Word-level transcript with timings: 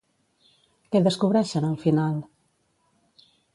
Què 0.95 1.01
descobreixen 1.09 1.69
al 1.69 1.77
final? 1.85 2.19